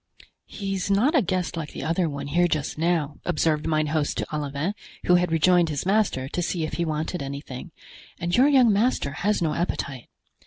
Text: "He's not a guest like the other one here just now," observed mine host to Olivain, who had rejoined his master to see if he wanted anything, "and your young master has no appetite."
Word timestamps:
"He's 0.47 0.89
not 0.89 1.13
a 1.13 1.21
guest 1.21 1.55
like 1.55 1.73
the 1.73 1.83
other 1.83 2.09
one 2.09 2.25
here 2.25 2.47
just 2.47 2.75
now," 2.75 3.19
observed 3.23 3.67
mine 3.67 3.85
host 3.93 4.17
to 4.17 4.25
Olivain, 4.35 4.73
who 5.05 5.13
had 5.13 5.31
rejoined 5.31 5.69
his 5.69 5.85
master 5.85 6.27
to 6.27 6.41
see 6.41 6.63
if 6.63 6.73
he 6.73 6.85
wanted 6.85 7.21
anything, 7.21 7.69
"and 8.17 8.35
your 8.35 8.47
young 8.47 8.73
master 8.73 9.11
has 9.11 9.43
no 9.43 9.53
appetite." 9.53 10.07